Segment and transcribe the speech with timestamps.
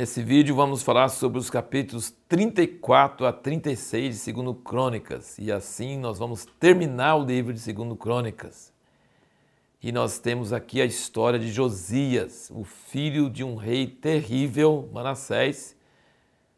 [0.00, 5.98] Nesse vídeo vamos falar sobre os capítulos 34 a 36 de Segundo Crônicas e assim
[5.98, 8.72] nós vamos terminar o livro de Segundo Crônicas.
[9.82, 15.76] E nós temos aqui a história de Josias, o filho de um rei terrível, Manassés.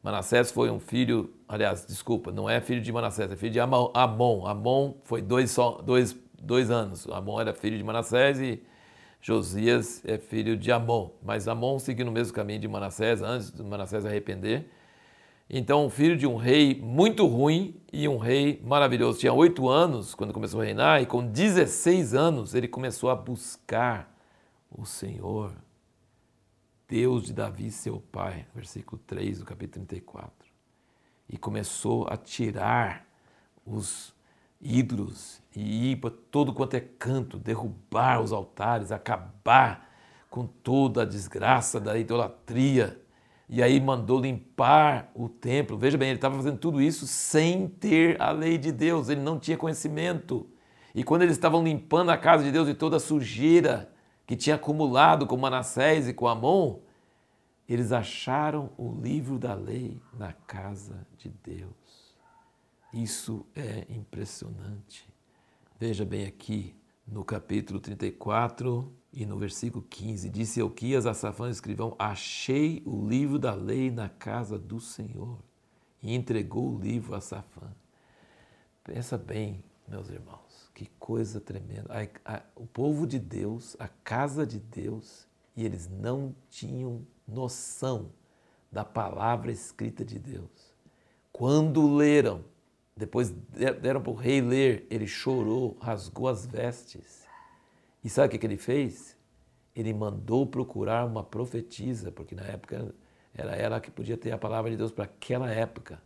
[0.00, 4.46] Manassés foi um filho, aliás, desculpa, não é filho de Manassés, é filho de Amon.
[4.46, 7.04] Amon foi dois, só, dois, dois anos.
[7.10, 8.62] Amon era filho de Manassés e
[9.26, 13.62] Josias é filho de Amon, mas Amon seguiu no mesmo caminho de Manassés, antes de
[13.62, 14.70] Manassés arrepender.
[15.48, 19.20] Então, filho de um rei muito ruim e um rei maravilhoso.
[19.20, 24.14] Tinha oito anos quando começou a reinar, e com 16 anos ele começou a buscar
[24.70, 25.54] o Senhor,
[26.86, 30.30] Deus de Davi, seu pai, versículo 3 do capítulo 34.
[31.30, 33.08] E começou a tirar
[33.64, 34.13] os
[34.64, 39.90] ídolos e ir para todo quanto é canto, derrubar os altares, acabar
[40.30, 43.00] com toda a desgraça da idolatria.
[43.48, 45.76] E aí mandou limpar o templo.
[45.76, 49.38] Veja bem, ele estava fazendo tudo isso sem ter a lei de Deus, ele não
[49.38, 50.48] tinha conhecimento.
[50.94, 53.92] E quando eles estavam limpando a casa de Deus de toda a sujeira
[54.26, 56.78] que tinha acumulado com Manassés e com Amon,
[57.68, 61.83] eles acharam o livro da lei na casa de Deus.
[62.94, 65.12] Isso é impressionante.
[65.80, 71.96] Veja bem aqui no capítulo 34 e no versículo 15: Disse Elquias a Safã escrivão:
[71.98, 75.40] Achei o livro da lei na casa do Senhor.
[76.00, 77.68] E entregou o livro a Safã.
[78.84, 81.92] Pensa bem, meus irmãos, que coisa tremenda.
[82.24, 85.26] A, a, o povo de Deus, a casa de Deus,
[85.56, 88.12] e eles não tinham noção
[88.70, 90.72] da palavra escrita de Deus.
[91.32, 92.44] Quando leram,
[92.96, 93.30] depois
[93.80, 97.24] deram para o rei ler, ele chorou, rasgou as vestes.
[98.04, 99.16] E sabe o que, que ele fez?
[99.74, 102.94] Ele mandou procurar uma profetisa, porque na época
[103.34, 106.00] era ela que podia ter a palavra de Deus para aquela época.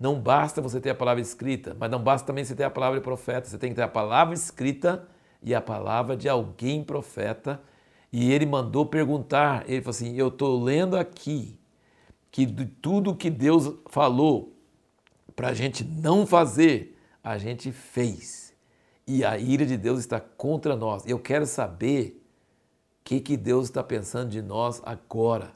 [0.00, 2.98] Não basta você ter a palavra escrita, mas não basta também você ter a palavra
[2.98, 3.48] de profeta.
[3.48, 5.06] Você tem que ter a palavra escrita
[5.42, 7.60] e a palavra de alguém profeta.
[8.10, 11.58] E ele mandou perguntar, ele falou assim: Eu estou lendo aqui
[12.30, 14.55] que de tudo que Deus falou
[15.36, 18.54] para a gente não fazer, a gente fez.
[19.06, 21.06] E a ira de Deus está contra nós.
[21.06, 22.22] Eu quero saber
[23.00, 25.52] o que, que Deus está pensando de nós agora.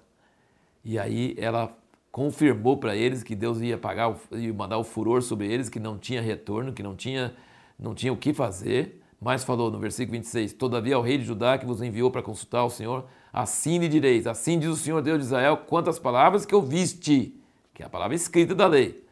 [0.84, 1.74] E aí ela
[2.12, 5.98] confirmou para eles que Deus ia pagar, ia mandar o furor sobre eles, que não
[5.98, 7.34] tinha retorno, que não tinha,
[7.78, 9.02] não tinha o que fazer.
[9.20, 12.64] Mas falou no versículo 26: Todavia o rei de Judá que vos enviou para consultar
[12.64, 16.54] o Senhor, assim lhe direis: Assim diz o Senhor Deus de Israel, quantas palavras que
[16.54, 17.34] ouviste,
[17.74, 19.09] que é a palavra escrita da lei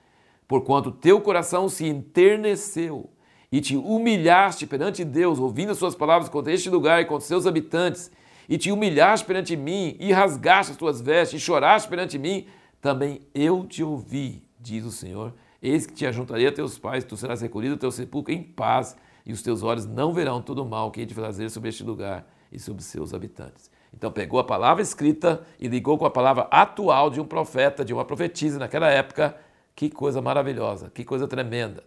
[0.48, 3.10] porquanto teu coração se enterneceu
[3.52, 7.46] e te humilhaste perante Deus, ouvindo as suas palavras contra este lugar e contra seus
[7.46, 8.10] habitantes,
[8.48, 12.46] e te humilhaste perante mim, e rasgaste as tuas vestes, e choraste perante mim,
[12.80, 15.34] também eu te ouvi, diz o Senhor.
[15.62, 18.96] Eis que te ajuntarei a teus pais, tu serás recolhido ao teu sepulcro em paz,
[19.24, 21.82] e os teus olhos não verão todo o mal que hei de fazer sobre este
[21.82, 23.70] lugar e sobre seus habitantes.
[23.92, 27.92] Então pegou a palavra escrita e ligou com a palavra atual de um profeta, de
[27.92, 29.36] uma profetisa naquela época,
[29.78, 31.84] que coisa maravilhosa, que coisa tremenda.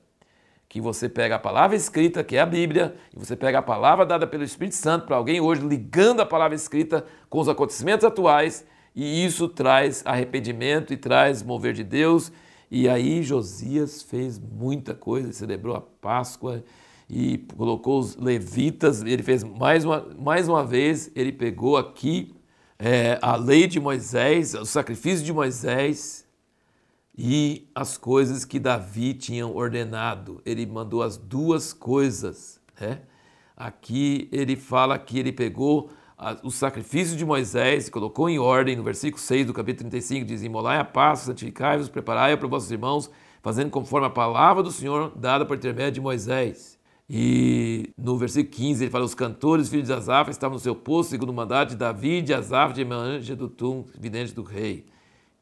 [0.70, 4.06] Que você pega a palavra escrita, que é a Bíblia, e você pega a palavra
[4.06, 8.66] dada pelo Espírito Santo para alguém hoje, ligando a palavra escrita com os acontecimentos atuais,
[8.96, 12.32] e isso traz arrependimento e traz mover de Deus.
[12.72, 16.64] E aí Josias fez muita coisa, celebrou a Páscoa
[17.10, 22.34] e colocou os levitas, ele fez mais uma, mais uma vez, ele pegou aqui
[22.80, 26.26] é, a lei de Moisés, o sacrifício de Moisés,
[27.18, 30.42] e as coisas que Davi tinha ordenado.
[30.46, 32.60] Ele mandou as duas coisas.
[32.80, 33.02] Né?
[33.56, 35.92] Aqui ele fala que ele pegou
[36.44, 40.44] o sacrifício de Moisés e colocou em ordem, no versículo 6 do capítulo 35, diz:
[40.44, 43.10] Imolai a paz, santificai-vos, preparai-a para vossos irmãos,
[43.42, 46.80] fazendo conforme a palavra do Senhor dada por intermédio de Moisés.
[47.10, 51.10] E no versículo 15 ele fala: Os cantores, filhos de Asaf, estavam no seu posto,
[51.10, 54.86] segundo o mandato de Davi, de Asaf, de Emange, do Tum, vidente do rei.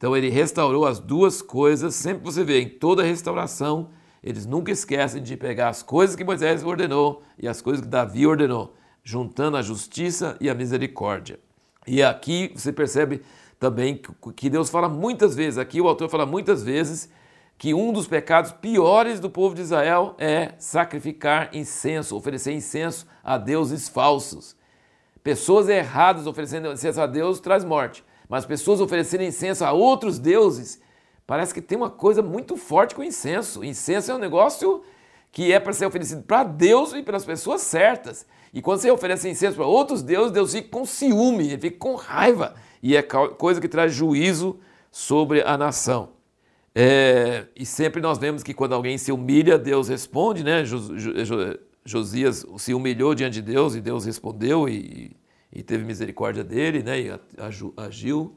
[0.00, 1.94] Então ele restaurou as duas coisas.
[1.94, 3.90] Sempre você vê em toda restauração,
[4.24, 8.26] eles nunca esquecem de pegar as coisas que Moisés ordenou e as coisas que Davi
[8.26, 8.74] ordenou,
[9.04, 11.38] juntando a justiça e a misericórdia.
[11.86, 13.20] E aqui você percebe
[13.58, 14.00] também
[14.34, 17.10] que Deus fala muitas vezes, aqui o autor fala muitas vezes,
[17.58, 23.36] que um dos pecados piores do povo de Israel é sacrificar incenso, oferecer incenso a
[23.36, 24.56] deuses falsos.
[25.22, 30.80] Pessoas erradas oferecendo incenso a Deus traz morte mas pessoas oferecerem incenso a outros deuses,
[31.26, 33.64] parece que tem uma coisa muito forte com incenso.
[33.64, 34.84] Incenso é um negócio
[35.32, 38.24] que é para ser oferecido para Deus e pelas pessoas certas.
[38.54, 41.96] E quando você oferece incenso para outros deuses, Deus fica com ciúme, ele fica com
[41.96, 42.54] raiva.
[42.80, 44.60] E é coisa que traz juízo
[44.92, 46.10] sobre a nação.
[46.72, 50.62] É, e sempre nós vemos que quando alguém se humilha, Deus responde, né?
[51.84, 55.16] Josias se humilhou diante de Deus e Deus respondeu e,
[55.52, 57.00] e teve misericórdia dele, né?
[57.00, 57.20] E
[57.76, 58.34] agiu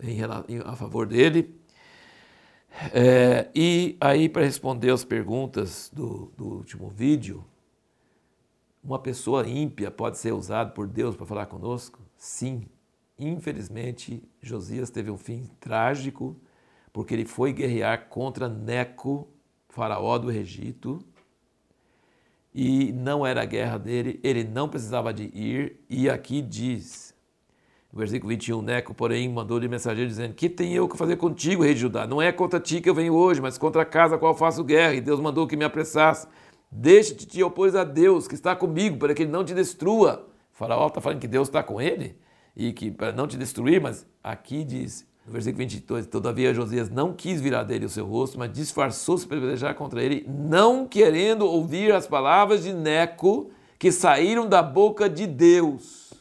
[0.00, 0.20] em,
[0.64, 1.54] a favor dele.
[2.92, 7.44] É, e aí, para responder as perguntas do, do último vídeo,
[8.82, 12.00] uma pessoa ímpia pode ser usada por Deus para falar conosco?
[12.16, 12.66] Sim.
[13.18, 16.36] Infelizmente, Josias teve um fim trágico,
[16.92, 19.28] porque ele foi guerrear contra Neco,
[19.68, 21.00] faraó do Egito,
[22.60, 27.14] e não era a guerra dele, ele não precisava de ir, e aqui diz,
[27.92, 31.78] versículo 21, Neco, porém, mandou-lhe mensageiro dizendo, que tem eu que fazer contigo, rei de
[31.82, 32.04] Judá?
[32.04, 34.64] Não é contra ti que eu venho hoje, mas contra a casa a qual faço
[34.64, 36.26] guerra, e Deus mandou que me apressasse.
[36.68, 40.28] Deixa-te te opor a Deus, que está comigo, para que ele não te destrua.
[40.50, 42.18] Faraó está falando que Deus está com ele
[42.56, 47.12] e que para não te destruir, mas aqui diz, no versículo 22, todavia Josias não
[47.12, 51.92] quis virar dele o seu rosto, mas disfarçou-se para pelejar contra ele, não querendo ouvir
[51.92, 56.14] as palavras de Neco que saíram da boca de Deus.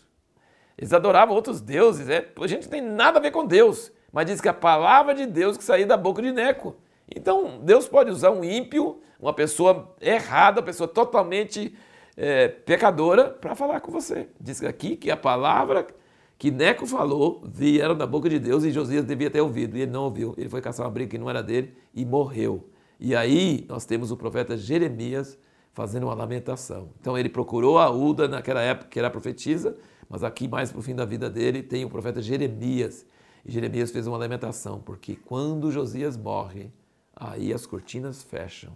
[0.77, 4.25] Eles adoravam outros deuses, é, a gente não tem nada a ver com Deus, mas
[4.25, 6.75] diz que a palavra de Deus que saiu da boca de Neco.
[7.09, 11.73] Então, Deus pode usar um ímpio, uma pessoa errada, uma pessoa totalmente
[12.17, 14.27] é, pecadora, para falar com você.
[14.39, 15.87] Diz aqui que a palavra
[16.37, 19.91] que Neco falou vieram da boca de Deus e Josias devia ter ouvido, e ele
[19.91, 20.35] não ouviu.
[20.37, 22.69] Ele foi caçar uma briga que não era dele e morreu.
[22.99, 25.37] E aí nós temos o profeta Jeremias
[25.73, 26.89] fazendo uma lamentação.
[26.99, 29.77] Então ele procurou a Uda naquela época que era profetisa,
[30.09, 33.05] mas aqui mais para o fim da vida dele tem o profeta Jeremias.
[33.45, 36.71] E Jeremias fez uma lamentação, porque quando Josias morre,
[37.15, 38.75] aí as cortinas fecham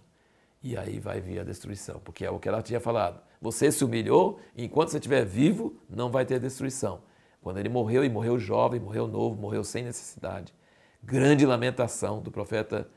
[0.62, 3.20] e aí vai vir a destruição, porque é o que ela tinha falado.
[3.40, 7.00] Você se humilhou, enquanto você estiver vivo, não vai ter destruição.
[7.42, 10.54] Quando ele morreu, e morreu jovem, morreu novo, morreu sem necessidade.
[11.02, 12.88] Grande lamentação do profeta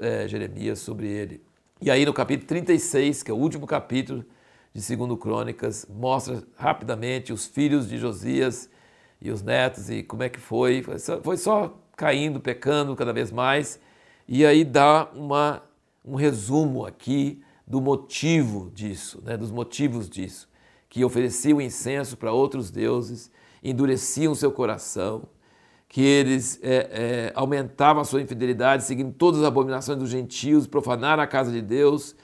[0.00, 1.42] é, Jeremias sobre ele.
[1.80, 4.24] E aí no capítulo 36, que é o último capítulo
[4.72, 8.68] de Segundo Crônicas, mostra rapidamente os filhos de Josias
[9.20, 10.84] e os netos e como é que foi.
[11.22, 13.80] Foi só, caindo, pecando cada vez mais
[14.32, 15.60] e aí dá uma,
[16.04, 20.48] um resumo aqui do motivo disso, né, dos motivos disso,
[20.88, 23.28] que ofereciam incenso para outros deuses,
[23.62, 25.22] endureciam seu coração,
[25.88, 31.22] que eles é, é, aumentavam a sua infidelidade, seguindo todas as abominações dos gentios, profanaram
[31.22, 32.14] a casa de Deus.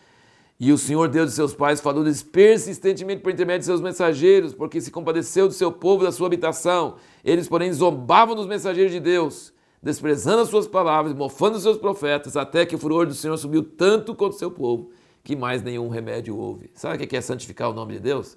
[0.59, 4.81] E o Senhor Deus de seus pais falou persistentemente por intermédio de seus mensageiros, porque
[4.81, 6.97] se compadeceu do seu povo da sua habitação.
[7.25, 9.53] Eles, porém, zombavam dos mensageiros de Deus
[9.87, 13.62] desprezando as suas palavras, mofando os seus profetas, até que o furor do Senhor subiu
[13.62, 14.91] tanto contra o seu povo,
[15.23, 16.71] que mais nenhum remédio houve.
[16.75, 18.37] Sabe o que é santificar o nome de Deus?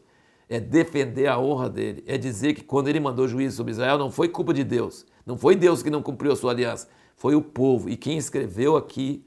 [0.50, 2.04] É defender a honra dele.
[2.07, 5.06] É dizer que quando ele mandou juízo sobre Israel, não foi culpa de Deus.
[5.25, 6.90] Não foi Deus que não cumpriu a sua aliança.
[7.16, 7.90] Foi o povo.
[7.90, 9.24] E quem escreveu aqui,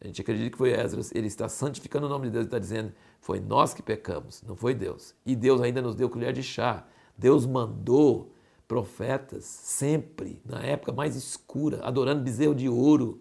[0.00, 2.58] a gente acredita que foi Esdras, ele está santificando o nome de Deus e está
[2.58, 5.14] dizendo: foi nós que pecamos, não foi Deus.
[5.24, 6.86] E Deus ainda nos deu colher de chá.
[7.16, 8.32] Deus mandou
[8.68, 13.20] profetas, sempre, na época mais escura, adorando bezerro de ouro,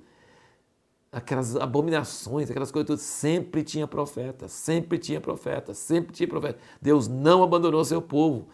[1.16, 6.60] aquelas abominações, aquelas coisas todas, sempre tinha profeta, sempre tinha profeta, sempre tinha profeta.
[6.81, 8.50] Deus não abandonou seu povo,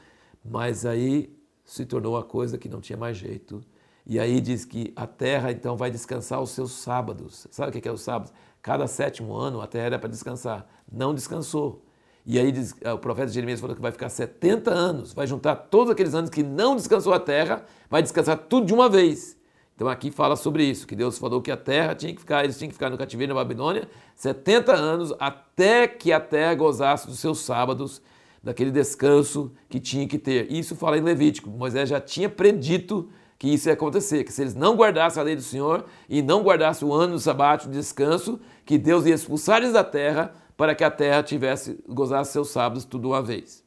[0.46, 3.62] mas aí se tornou uma coisa que não tinha mais jeito.
[4.06, 7.48] E aí diz que a terra então vai descansar os seus sábados.
[7.50, 8.32] Sabe o que é os sábados?
[8.62, 10.68] Cada sétimo ano a terra era para descansar.
[10.92, 11.84] Não descansou.
[12.24, 15.92] E aí diz, o profeta Jeremias falou que vai ficar 70 anos, vai juntar todos
[15.92, 19.41] aqueles anos que não descansou a terra, vai descansar tudo de uma vez.
[19.82, 22.56] Então aqui fala sobre isso, que Deus falou que a terra tinha que ficar, eles
[22.56, 27.18] tinham que ficar no cativeiro na Babilônia 70 anos até que a terra gozasse dos
[27.18, 28.00] seus sábados,
[28.44, 30.52] daquele descanso que tinha que ter.
[30.52, 31.50] Isso fala em Levítico.
[31.50, 33.10] Moisés já tinha predito
[33.40, 36.44] que isso ia acontecer, que se eles não guardassem a lei do Senhor e não
[36.44, 40.76] guardassem o ano do sabático de descanso, que Deus ia expulsar eles da terra para
[40.76, 43.64] que a terra tivesse gozasse seus sábados tudo uma vez.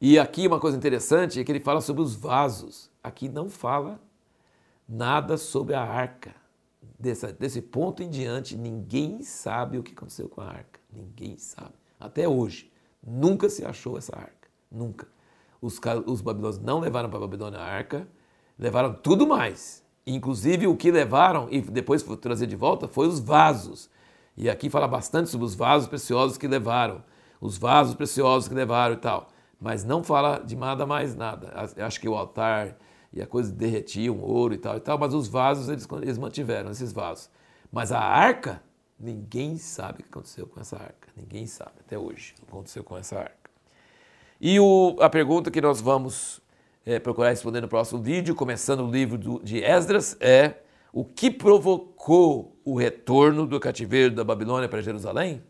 [0.00, 2.90] E aqui uma coisa interessante é que ele fala sobre os vasos.
[3.04, 4.00] Aqui não fala
[4.90, 6.34] nada sobre a arca.
[6.98, 10.80] Desse, desse ponto em diante, ninguém sabe o que aconteceu com a arca.
[10.92, 11.74] Ninguém sabe.
[11.98, 12.70] Até hoje.
[13.02, 14.48] Nunca se achou essa arca.
[14.70, 15.06] Nunca.
[15.62, 18.06] Os, os babilônios não levaram para a Babilônia a arca,
[18.58, 19.82] levaram tudo mais.
[20.06, 23.88] Inclusive o que levaram e depois trazer de volta foi os vasos.
[24.36, 27.02] E aqui fala bastante sobre os vasos preciosos que levaram,
[27.40, 29.28] os vasos preciosos que levaram e tal.
[29.60, 31.52] Mas não fala de nada mais nada.
[31.78, 32.76] Acho que o altar
[33.12, 36.70] e a coisa derretiam, ouro e tal e tal, mas os vasos eles, eles mantiveram,
[36.70, 37.30] esses vasos.
[37.72, 38.62] Mas a arca
[39.00, 41.08] Ninguém sabe o que aconteceu com essa arca.
[41.16, 43.50] Ninguém sabe até hoje o que aconteceu com essa arca.
[44.38, 46.42] E o, a pergunta que nós vamos
[46.84, 50.56] é, procurar responder no próximo vídeo, começando o livro do, de Esdras, é
[50.92, 55.42] o que provocou o retorno do cativeiro da Babilônia para Jerusalém?